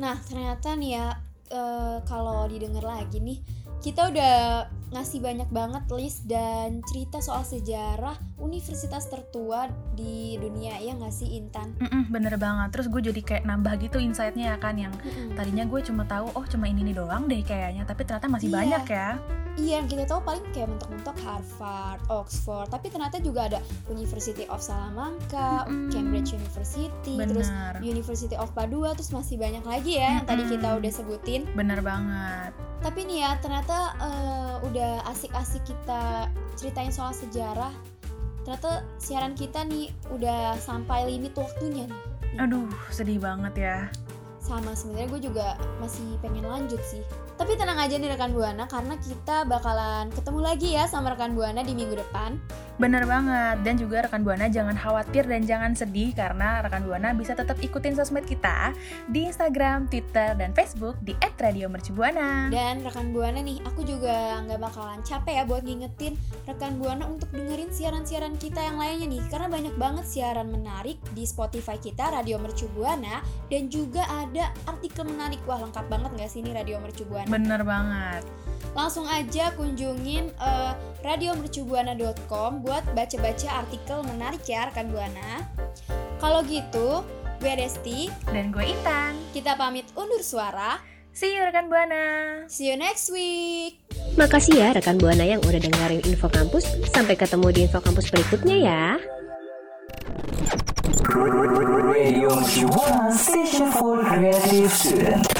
Nah, 0.00 0.16
ternyata 0.24 0.68
nih 0.80 0.90
ya, 0.96 1.06
eh, 1.52 1.96
kalau 2.08 2.48
didengar 2.48 2.88
lagi 2.88 3.20
nih, 3.20 3.44
kita 3.84 4.08
udah 4.08 4.64
ngasih 4.90 5.18
banyak 5.18 5.46
banget 5.48 5.84
list 5.90 6.26
dan 6.26 6.82
cerita 6.84 7.18
soal 7.18 7.42
sejarah 7.42 8.18
universitas 8.36 9.06
tertua 9.06 9.66
di 9.94 10.34
dunia 10.34 10.76
ya 10.76 10.92
nggak 10.92 11.14
sih 11.14 11.38
Intan? 11.38 11.78
Mm-mm, 11.78 12.10
bener 12.10 12.34
banget. 12.36 12.74
Terus 12.74 12.86
gue 12.88 13.02
jadi 13.06 13.20
kayak 13.20 13.44
nambah 13.44 13.78
gitu 13.78 13.96
insight-nya 13.96 14.52
ya 14.52 14.58
kan 14.58 14.74
yang 14.74 14.90
Mm-mm. 14.96 15.34
tadinya 15.34 15.62
gue 15.62 15.80
cuma 15.80 16.02
tahu 16.04 16.34
oh 16.34 16.44
cuma 16.44 16.66
ini 16.66 16.82
nih 16.82 16.96
doang 16.96 17.24
deh 17.24 17.38
kayaknya, 17.40 17.82
tapi 17.84 18.02
ternyata 18.02 18.26
masih 18.26 18.48
Iya. 18.48 18.56
banyak 18.56 18.84
ya. 18.86 19.10
Iya, 19.50 19.82
yang 19.82 19.86
kita 19.86 20.04
tahu 20.06 20.22
paling 20.22 20.46
kayak 20.50 20.70
mentok-mentok 20.70 21.16
Harvard, 21.20 22.00
Oxford, 22.06 22.70
tapi 22.70 22.86
ternyata 22.86 23.18
juga 23.18 23.50
ada 23.50 23.58
University 23.86 24.46
of 24.46 24.62
Salamanca, 24.62 25.66
Mm-mm. 25.66 25.90
Cambridge 25.90 26.32
University, 26.32 27.18
terus 27.18 27.50
Bener. 27.50 27.74
University 27.82 28.34
of 28.34 28.48
Padua, 28.50 28.94
terus 28.94 29.10
masih 29.10 29.36
banyak 29.36 29.60
lagi 29.62 29.98
ya 29.98 30.16
yang 30.16 30.24
tadi 30.24 30.46
kita 30.46 30.64
Mm-mm. 30.70 30.80
udah 30.80 30.92
sebutin. 30.92 31.40
Bener 31.52 31.82
banget. 31.82 32.54
Tapi 32.80 33.04
nih 33.04 33.18
ya, 33.20 33.30
ternyata 33.36 33.76
eh, 33.98 34.54
udah 34.64 34.79
asik-asik 35.08 35.62
kita 35.64 36.30
ceritain 36.58 36.92
soal 36.92 37.14
sejarah. 37.14 37.72
Ternyata 38.44 38.82
siaran 38.96 39.36
kita 39.36 39.64
nih 39.68 39.92
udah 40.10 40.56
sampai 40.58 41.06
limit 41.06 41.36
waktunya 41.36 41.86
nih. 41.86 42.02
Aduh, 42.40 42.70
sedih 42.88 43.20
banget 43.20 43.54
ya. 43.58 43.78
Sama 44.40 44.72
sebenarnya 44.74 45.08
gue 45.12 45.20
juga 45.30 45.46
masih 45.78 46.16
pengen 46.24 46.48
lanjut 46.48 46.80
sih. 46.86 47.04
Tapi 47.36 47.56
tenang 47.56 47.80
aja 47.80 47.96
nih 47.96 48.10
rekan 48.12 48.32
Buana 48.36 48.68
karena 48.68 48.96
kita 49.00 49.48
bakalan 49.48 50.12
ketemu 50.12 50.40
lagi 50.44 50.68
ya 50.76 50.84
sama 50.88 51.12
rekan 51.16 51.32
Buana 51.32 51.64
di 51.64 51.72
minggu 51.72 51.96
depan. 51.96 52.40
Bener 52.80 53.04
banget, 53.04 53.60
dan 53.60 53.76
juga 53.76 54.08
rekan 54.08 54.24
Buana 54.24 54.48
jangan 54.48 54.72
khawatir 54.72 55.28
dan 55.28 55.44
jangan 55.44 55.76
sedih 55.76 56.16
karena 56.16 56.64
rekan 56.64 56.80
Buana 56.88 57.12
bisa 57.12 57.36
tetap 57.36 57.60
ikutin 57.60 57.92
sosmed 57.92 58.24
kita 58.24 58.72
di 59.12 59.28
Instagram, 59.28 59.84
Twitter, 59.92 60.32
dan 60.32 60.56
Facebook 60.56 60.96
di 61.04 61.12
@radiomercubuana. 61.20 62.48
Dan 62.48 62.80
rekan 62.80 63.12
Buana 63.12 63.44
nih, 63.44 63.60
aku 63.68 63.84
juga 63.84 64.40
nggak 64.48 64.56
bakalan 64.64 65.04
capek 65.04 65.34
ya 65.36 65.44
buat 65.44 65.60
ngingetin 65.60 66.16
rekan 66.48 66.80
Buana 66.80 67.04
untuk 67.04 67.28
dengerin 67.36 67.68
siaran-siaran 67.68 68.40
kita 68.40 68.64
yang 68.64 68.80
lainnya 68.80 69.12
nih. 69.12 69.22
Karena 69.28 69.52
banyak 69.52 69.74
banget 69.76 70.08
siaran 70.08 70.48
menarik 70.48 70.96
di 71.12 71.28
Spotify 71.28 71.76
kita 71.76 72.08
Radio 72.08 72.40
Mercu 72.40 72.64
Buana. 72.72 73.20
Dan 73.52 73.68
juga 73.68 74.08
ada 74.08 74.56
artikel 74.64 75.04
menarik, 75.04 75.44
wah 75.44 75.60
lengkap 75.60 75.84
banget 75.84 76.16
nggak 76.16 76.30
sih 76.32 76.40
ini 76.40 76.56
Radio 76.56 76.80
Mercu 76.80 77.04
Buana? 77.04 77.28
Bener 77.28 77.60
banget. 77.60 78.24
Langsung 78.70 79.04
aja 79.04 79.50
kunjungin 79.58 80.30
eh, 80.30 80.72
radiomercubuana.com 81.02 82.62
buat 82.70 82.86
baca-baca 82.94 83.66
artikel 83.66 83.98
menarik 84.06 84.46
ya 84.46 84.70
rekan 84.70 84.94
Buana 84.94 85.42
Kalau 86.22 86.46
gitu, 86.46 87.02
gue 87.42 87.52
Desti, 87.58 88.06
Dan 88.30 88.54
gue 88.54 88.62
Intan. 88.62 89.18
kita 89.34 89.58
pamit 89.58 89.90
undur 89.98 90.22
suara 90.22 90.78
See 91.10 91.34
you 91.34 91.42
rekan 91.42 91.66
Buana. 91.66 92.46
See 92.46 92.70
you 92.70 92.78
next 92.78 93.10
week 93.10 93.82
Makasih 94.14 94.62
ya 94.62 94.70
rekan 94.70 95.02
Buana 95.02 95.26
yang 95.26 95.42
udah 95.42 95.58
dengerin 95.58 96.06
Info 96.06 96.30
Kampus. 96.30 96.62
Sampai 96.94 97.18
ketemu 97.18 97.50
di 97.50 97.60
Info 97.66 97.82
Kampus 97.82 98.06
berikutnya 98.14 98.56
ya. 98.62 98.84
Radio 101.90 102.30
Station 103.10 103.74
for 103.74 103.98
Creative 104.06 104.70
Student. 104.70 105.39